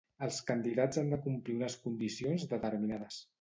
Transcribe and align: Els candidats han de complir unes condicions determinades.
Els 0.27 0.37
candidats 0.45 0.99
han 1.01 1.11
de 1.15 1.19
complir 1.25 1.55
unes 1.59 1.77
condicions 1.85 2.47
determinades. 2.57 3.23